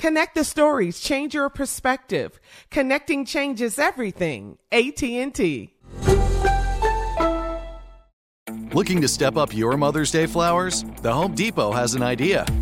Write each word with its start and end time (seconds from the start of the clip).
Connect 0.00 0.34
the 0.34 0.44
stories, 0.44 0.98
change 0.98 1.34
your 1.34 1.50
perspective. 1.50 2.40
Connecting 2.70 3.26
changes 3.26 3.78
everything. 3.78 4.56
AT&T. 4.72 5.74
Looking 8.72 9.02
to 9.02 9.08
step 9.08 9.36
up 9.36 9.54
your 9.54 9.76
Mother's 9.76 10.10
Day 10.10 10.24
flowers? 10.24 10.86
The 11.02 11.12
Home 11.12 11.34
Depot 11.34 11.72
has 11.72 11.94
an 11.94 12.02
idea. 12.02 12.46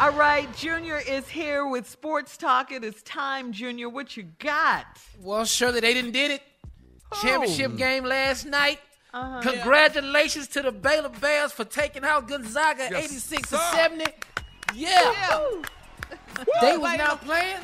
All 0.00 0.12
right, 0.12 0.48
Junior 0.56 0.98
is 1.06 1.28
here 1.28 1.66
with 1.66 1.86
Sports 1.86 2.38
Talk. 2.38 2.72
It 2.72 2.82
is 2.82 3.02
time, 3.02 3.52
Junior. 3.52 3.90
What 3.90 4.16
you 4.16 4.22
got? 4.38 4.86
Well, 5.20 5.44
surely 5.44 5.80
they 5.80 5.92
didn't 5.92 6.12
did 6.12 6.30
it. 6.30 6.42
Championship 7.20 7.76
game 7.76 8.04
last 8.04 8.46
night. 8.46 8.78
Uh-huh. 9.12 9.42
Congratulations 9.42 10.48
to 10.48 10.62
the 10.62 10.72
Baylor 10.72 11.10
Bears 11.10 11.52
for 11.52 11.64
taking 11.66 12.02
out 12.04 12.28
Gonzaga 12.28 12.88
Yes, 12.90 13.04
86 13.12 13.50
sir. 13.50 13.56
to 13.58 13.62
70. 13.76 14.04
Yeah. 14.74 15.38
They 16.62 16.78
was 16.78 16.96
not 16.96 17.20
playing. 17.22 17.58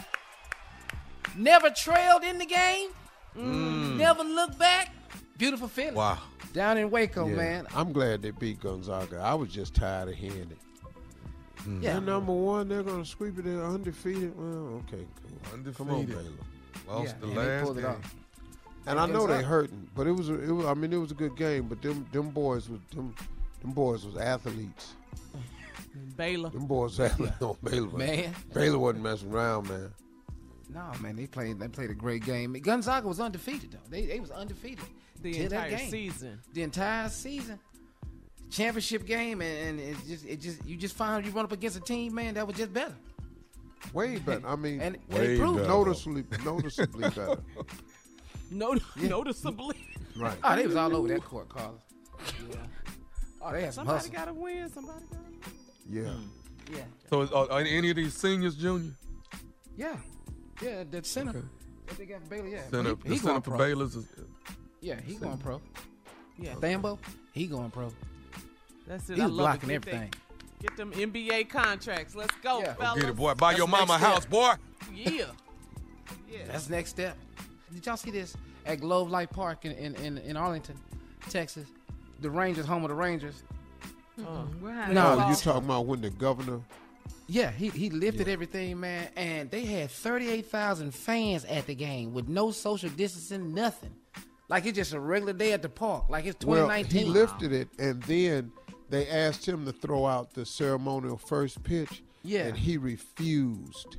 Never 1.37 1.71
trailed 1.71 2.23
in 2.23 2.37
the 2.37 2.47
game. 2.47 2.91
Never 3.97 4.25
looked 4.25 4.59
back. 4.59 4.91
Beautiful 5.39 5.69
feeling. 5.69 5.95
Wow. 5.95 6.19
Down 6.53 6.77
in 6.77 6.91
Waco, 6.91 7.29
Yeah, 7.29 7.37
man. 7.37 7.67
I'm 7.75 7.93
glad 7.93 8.21
they 8.21 8.31
beat 8.31 8.61
Gonzaga. 8.61 9.21
I 9.21 9.35
was 9.35 9.49
just 9.51 9.75
tired 9.75 10.09
of 10.09 10.15
hearing 10.15 10.51
it. 10.51 10.59
Mm-hmm. 11.67 11.83
Yeah. 11.83 11.93
They're 11.95 12.01
number 12.03 12.33
one. 12.33 12.69
They're 12.69 12.83
going 12.83 13.03
to 13.03 13.09
sweep 13.09 13.39
it. 13.39 13.45
They're 13.45 13.65
undefeated. 13.65 14.33
Well, 14.37 14.83
okay, 14.89 15.05
cool. 15.23 15.53
Undefeated. 15.55 15.77
Come 15.77 15.91
on, 15.91 16.05
Baylor. 16.07 16.23
Lost 16.89 17.07
Yeah, 17.07 17.21
the 17.21 17.27
and 17.27 17.37
last 17.37 17.65
pulled 17.65 17.79
it 17.79 17.83
game. 17.83 17.91
off. 17.91 18.15
And 18.89 19.01
I 19.01 19.07
know 19.07 19.21
they 19.27 19.35
Gonzaga. 19.35 19.47
hurting, 19.47 19.89
but 19.97 20.07
it 20.07 20.13
was, 20.13 20.29
a, 20.29 20.35
it 20.35 20.51
was. 20.53 20.67
I 20.67 20.75
mean, 20.75 20.93
it 20.93 20.97
was 20.99 21.11
a 21.11 21.15
good 21.15 21.37
game. 21.37 21.67
But 21.67 21.83
them, 21.83 22.07
them 22.13 22.31
boys 22.31 22.69
was 22.69 22.79
them, 22.95 23.15
them 23.61 23.73
boys 23.73 24.05
was 24.07 24.17
athletes. 24.17 24.95
Baylor. 26.17 26.51
Them 26.51 26.67
boys 26.67 27.01
athletes. 27.01 27.35
No, 27.41 27.57
Baylor. 27.65 27.89
was- 27.89 27.95
Man. 27.99 28.35
Baylor 28.55 28.79
wasn't 28.79 29.03
messing 29.05 29.33
around, 29.33 29.69
man. 29.69 29.93
No, 30.69 30.93
man, 31.01 31.17
they 31.17 31.27
played 31.27 31.59
they 31.59 31.69
played 31.69 31.91
a 31.91 31.95
great 31.95 32.25
game. 32.25 32.53
Gonzaga 32.55 33.07
was 33.09 33.21
undefeated 33.21 33.71
though. 33.73 33.79
They 33.89 34.05
they 34.05 34.19
was 34.21 34.31
undefeated 34.31 34.85
The 35.23 35.39
entire 35.45 35.79
season. 35.79 36.41
The 36.53 36.63
entire 36.63 37.09
season. 37.09 37.59
Championship 38.51 39.05
game 39.07 39.41
and, 39.43 39.81
and 39.81 39.81
it 39.81 39.97
just 40.07 40.25
it 40.25 40.41
just 40.41 40.65
you 40.65 40.77
just 40.77 40.95
found 40.97 41.25
you 41.27 41.33
run 41.33 41.45
up 41.45 41.53
against 41.53 41.77
a 41.77 41.81
team, 41.81 42.15
man, 42.15 42.35
that 42.35 42.47
was 42.47 42.57
just 42.57 42.73
better. 42.73 42.95
Way 43.93 44.19
better. 44.19 44.47
I 44.47 44.57
mean, 44.57 44.81
And, 44.81 44.97
and 45.09 45.19
Way 45.19 45.27
they 45.29 45.39
proved 45.39 45.57
better. 45.59 45.69
noticeably, 45.69 46.25
noticeably 46.45 47.03
better. 47.11 47.39
No, 48.51 48.77
noticeably. 48.97 49.77
Right. 50.17 50.37
Oh, 50.43 50.57
they 50.57 50.67
was 50.67 50.77
all 50.77 50.95
over 50.97 51.09
that 51.09 51.25
court, 51.25 51.49
Carlos. 51.49 51.81
Oh, 53.43 53.53
they 53.53 53.63
had 53.63 53.75
some 53.75 53.87
Somebody 53.87 53.99
hustle. 53.99 54.13
got 54.13 54.25
to 54.27 54.35
win. 54.35 54.71
Somebody 54.71 55.01
got 55.11 55.19
to 55.19 55.51
win. 55.91 56.05
Yeah. 56.05 56.11
Hmm. 56.13 56.75
Yeah. 56.75 56.85
So 57.11 57.21
is, 57.23 57.31
are, 57.33 57.51
are 57.51 57.61
any 57.61 57.91
of 57.91 57.97
these 57.97 58.15
seniors 58.15 58.57
junior? 58.57 58.93
Yeah. 59.77 59.97
Yeah, 60.63 60.85
that 60.91 61.07
center. 61.07 61.45
What 61.87 61.99
they 61.99 62.07
got 62.07 62.23
for 62.23 62.29
Baylor, 62.29 62.49
yeah. 62.49 62.63
Center, 62.71 62.97
he, 63.05 63.11
the 63.11 63.17
center 63.17 63.29
going 63.29 63.43
for 63.43 63.51
pro. 63.51 63.59
Baylor's 63.59 63.95
is, 63.95 64.07
Yeah, 64.81 65.01
he 65.01 65.15
going 65.15 65.39
pro. 65.39 65.61
Yeah. 66.39 66.55
Thamba, 66.55 66.99
he 67.33 67.47
going 67.47 67.71
pro. 67.71 67.93
That's 68.87 69.09
it. 69.11 69.17
He 69.17 69.23
I 69.23 69.27
was 69.27 69.35
love 69.35 69.61
blocking 69.61 69.71
it. 69.71 69.85
Get 69.85 69.95
everything. 69.95 70.15
Get 70.63 70.77
them 70.77 70.93
NBA 70.93 71.49
contracts. 71.51 72.15
Let's 72.15 72.35
go, 72.43 72.61
Yeah. 72.61 72.75
Go 72.75 72.81
fellas. 72.83 73.01
get 73.01 73.11
it, 73.11 73.17
boy. 73.17 73.35
Buy 73.35 73.49
That's 73.51 73.59
your 73.59 73.69
mama 73.69 73.95
a 73.95 73.99
step. 73.99 74.09
house, 74.09 74.27
boy. 74.27 74.53
Yeah. 74.95 75.27
Yeah. 76.31 76.39
That's 76.47 76.69
next 76.71 76.91
step. 76.91 77.17
Did 77.73 77.85
y'all 77.85 77.97
see 77.97 78.11
this 78.11 78.37
at 78.65 78.81
Globe 78.81 79.11
Life 79.11 79.31
Park 79.31 79.65
in, 79.65 79.73
in, 79.73 79.95
in, 79.97 80.19
in 80.19 80.37
Arlington, 80.37 80.77
Texas? 81.29 81.67
The 82.21 82.31
Rangers, 82.31 82.65
home 82.67 82.85
of 82.85 82.89
the 82.89 82.95
Rangers. 82.95 83.43
Mm-hmm. 84.19 84.27
Uh-huh. 84.27 84.43
What 84.61 84.73
happened? 84.73 84.95
No, 84.95 85.19
Oh, 85.21 85.29
you 85.29 85.35
talking 85.37 85.65
about 85.65 85.87
when 85.87 86.01
the 86.01 86.11
governor? 86.11 86.61
Yeah, 87.29 87.51
he, 87.51 87.69
he 87.71 87.91
lifted 87.91 88.29
everything, 88.29 88.79
man, 88.81 89.09
and 89.17 89.51
they 89.51 89.65
had 89.65 89.91
38,000 89.91 90.95
fans 90.95 91.45
at 91.45 91.67
the 91.67 91.75
game 91.75 92.15
with 92.15 92.29
no 92.29 92.53
social 92.53 92.89
distancing, 92.91 93.53
nothing. 93.53 93.93
Like 94.49 94.65
it's 94.65 94.77
just 94.77 94.93
a 94.95 95.01
regular 95.01 95.33
day 95.33 95.53
at 95.53 95.61
the 95.61 95.69
park, 95.69 96.05
like 96.09 96.25
it's 96.25 96.45
Well, 96.47 96.67
2019. 96.69 97.05
he 97.05 97.11
lifted 97.11 97.53
it, 97.53 97.69
and 97.81 98.01
then 98.05 98.53
they 98.89 99.09
asked 99.09 99.47
him 99.47 99.65
to 99.67 99.73
throw 99.73 100.07
out 100.07 100.35
the 100.35 100.45
ceremonial 100.47 101.17
first 101.17 101.63
pitch. 101.63 102.03
Yeah. 102.23 102.47
and 102.47 102.57
he 102.57 102.77
refused 102.77 103.99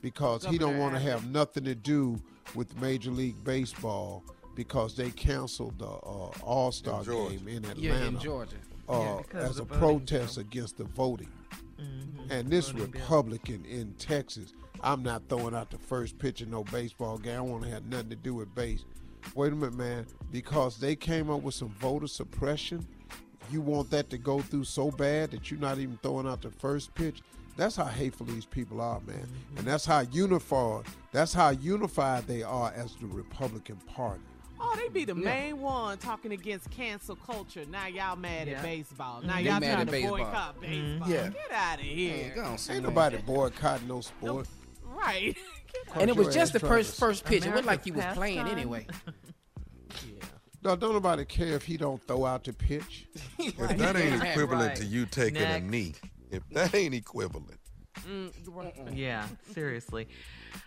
because 0.00 0.42
he 0.46 0.56
don't 0.56 0.78
want 0.78 0.94
to 0.94 1.00
have 1.00 1.30
nothing 1.30 1.64
to 1.64 1.74
do 1.74 2.18
with 2.54 2.80
Major 2.80 3.10
League 3.10 3.42
Baseball 3.44 4.24
because 4.54 4.96
they 4.96 5.10
canceled 5.10 5.78
the 5.78 5.86
uh, 5.86 6.30
All 6.42 6.72
Star 6.72 7.02
In 7.02 7.28
game 7.38 7.48
in 7.48 7.64
yeah, 7.76 7.90
Atlanta 7.92 8.06
in 8.06 8.18
Georgia. 8.18 8.56
uh, 8.88 9.18
because 9.18 9.50
as 9.50 9.58
a 9.58 9.62
of 9.62 9.68
the 9.68 9.74
voting. 9.74 9.78
protest 10.06 10.38
against 10.38 10.78
the 10.78 10.84
voting. 10.84 11.28
Mm-hmm. 11.78 12.32
And 12.32 12.48
this 12.50 12.72
Republican 12.72 13.64
in 13.66 13.92
Texas, 13.98 14.54
I'm 14.82 15.02
not 15.02 15.22
throwing 15.28 15.54
out 15.54 15.70
the 15.70 15.78
first 15.78 16.18
pitch 16.18 16.40
of 16.40 16.48
no 16.48 16.64
baseball 16.64 17.18
game. 17.18 17.36
I 17.38 17.40
want 17.42 17.64
to 17.64 17.70
have 17.70 17.84
nothing 17.84 18.08
to 18.10 18.16
do 18.16 18.34
with 18.34 18.54
base. 18.54 18.84
Wait 19.34 19.52
a 19.52 19.56
minute, 19.56 19.74
man. 19.74 20.06
Because 20.32 20.78
they 20.78 20.96
came 20.96 21.28
up 21.30 21.42
with 21.42 21.54
some 21.54 21.68
voter 21.80 22.06
suppression, 22.06 22.86
you 23.50 23.60
want 23.60 23.90
that 23.90 24.10
to 24.10 24.18
go 24.18 24.40
through 24.40 24.64
so 24.64 24.90
bad 24.90 25.30
that 25.32 25.50
you're 25.50 25.60
not 25.60 25.78
even 25.78 25.98
throwing 26.02 26.26
out 26.26 26.42
the 26.42 26.50
first 26.50 26.94
pitch. 26.94 27.20
That's 27.56 27.74
how 27.76 27.86
hateful 27.86 28.26
these 28.26 28.44
people 28.44 28.80
are, 28.80 29.00
man. 29.00 29.16
Mm-hmm. 29.18 29.58
And 29.58 29.66
that's 29.66 29.84
how 29.84 30.00
unified. 30.12 30.84
That's 31.12 31.32
how 31.34 31.50
unified 31.50 32.26
they 32.26 32.42
are 32.44 32.72
as 32.76 32.94
the 32.96 33.06
Republican 33.06 33.76
Party. 33.94 34.20
Oh, 34.60 34.74
they 34.76 34.88
be 34.88 35.04
the 35.04 35.14
main 35.14 35.60
one 35.60 35.98
talking 35.98 36.32
against 36.32 36.68
cancel 36.70 37.14
culture. 37.16 37.64
Now 37.70 37.86
y'all 37.86 38.16
mad 38.16 38.48
Yeah. 38.48 38.58
at 38.58 38.62
baseball. 38.64 39.22
Now 39.22 39.36
They 39.36 39.42
y'all 39.42 39.60
mad 39.60 39.60
trying 39.60 39.80
at 39.80 39.86
to 39.86 39.90
baseball. 39.92 40.18
boycott 40.18 40.60
baseball. 40.60 41.08
Yeah. 41.08 41.28
Get 41.28 41.52
out 41.52 41.78
of 41.78 41.84
here. 41.84 42.32
Go 42.34 42.42
on, 42.44 42.58
Ain't 42.70 42.82
nobody 42.82 43.16
boycotting 43.18 43.88
no 43.88 44.00
sport. 44.00 44.46
Right. 44.84 45.36
And 45.94 46.08
it 46.10 46.16
was 46.16 46.34
just 46.34 46.52
the 46.54 46.60
first 46.60 46.98
first 46.98 47.24
pitch. 47.24 47.44
It 47.44 47.50
wasn't 47.50 47.66
like 47.66 47.84
America's 47.84 47.84
he 47.84 47.90
was 47.92 48.16
playing 48.16 48.38
pastime. 48.38 48.58
anyway. 48.58 48.86
No, 50.62 50.74
don't 50.76 50.92
nobody 50.92 51.24
care 51.24 51.54
if 51.54 51.64
he 51.64 51.76
don't 51.76 52.02
throw 52.06 52.24
out 52.26 52.44
the 52.44 52.52
pitch. 52.52 53.06
If 53.38 53.56
that 53.78 53.96
ain't 53.96 54.20
Right. 54.20 54.30
equivalent 54.30 54.76
to 54.76 54.84
you 54.84 55.06
taking 55.06 55.34
Next. 55.42 55.64
a 55.64 55.66
knee, 55.68 55.94
if 56.30 56.42
that 56.50 56.74
ain't 56.74 56.94
equivalent, 56.94 57.58
Yeah, 58.92 59.26
seriously. 59.52 60.08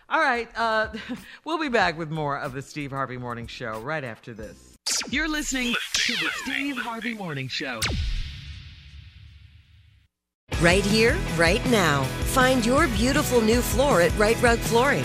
All 0.08 0.20
right, 0.20 0.48
uh, 0.56 0.88
we'll 1.44 1.58
be 1.58 1.68
back 1.68 1.98
with 1.98 2.10
more 2.10 2.38
of 2.38 2.52
the 2.52 2.62
Steve 2.62 2.90
Harvey 2.90 3.16
Morning 3.18 3.46
Show 3.46 3.80
right 3.80 4.04
after 4.04 4.32
this. 4.34 4.76
You're 5.10 5.28
listening 5.28 5.74
to 5.94 6.12
the 6.14 6.28
Steve 6.44 6.76
Harvey 6.78 7.14
Morning 7.14 7.48
Show. 7.48 7.80
Right 10.60 10.84
here, 10.84 11.16
right 11.36 11.64
now. 11.70 12.02
Find 12.34 12.64
your 12.64 12.86
beautiful 12.88 13.40
new 13.40 13.60
floor 13.62 14.00
at 14.00 14.12
RiteRug 14.12 14.58
Flooring. 14.58 15.04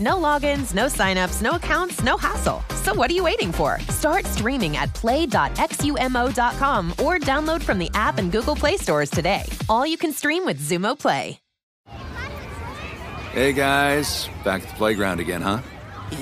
No 0.00 0.16
logins, 0.16 0.74
no 0.74 0.86
signups, 0.86 1.40
no 1.40 1.52
accounts, 1.52 2.02
no 2.02 2.16
hassle. 2.16 2.62
So 2.82 2.92
what 2.94 3.10
are 3.10 3.14
you 3.14 3.22
waiting 3.24 3.52
for? 3.52 3.78
Start 3.88 4.24
streaming 4.26 4.76
at 4.76 4.92
play.xumo.com 4.94 6.90
or 6.92 7.18
download 7.18 7.62
from 7.62 7.78
the 7.78 7.90
app 7.94 8.18
and 8.18 8.32
Google 8.32 8.56
Play 8.56 8.76
stores 8.76 9.10
today. 9.10 9.44
All 9.68 9.86
you 9.86 9.96
can 9.96 10.12
stream 10.12 10.44
with 10.44 10.60
Xumo 10.60 10.98
Play. 10.98 11.38
Hey 13.32 13.52
guys, 13.52 14.28
back 14.44 14.62
at 14.62 14.68
the 14.68 14.74
playground 14.76 15.18
again, 15.18 15.42
huh? 15.42 15.58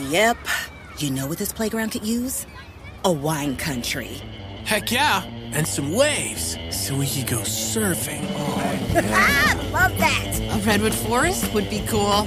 Yep. 0.08 0.38
You 0.98 1.10
know 1.10 1.26
what 1.26 1.36
this 1.38 1.52
playground 1.52 1.90
could 1.90 2.06
use? 2.06 2.46
A 3.04 3.12
wine 3.12 3.56
country. 3.56 4.20
Heck 4.64 4.90
yeah, 4.90 5.22
and 5.52 5.66
some 5.66 5.92
waves 5.92 6.56
so 6.70 6.96
we 6.96 7.06
could 7.06 7.26
go 7.26 7.38
surfing. 7.40 8.24
oh 8.34 8.80
ah, 9.12 9.70
love 9.72 9.98
that. 9.98 10.38
A 10.40 10.66
redwood 10.66 10.94
forest 10.94 11.52
would 11.52 11.68
be 11.68 11.84
cool. 11.86 12.26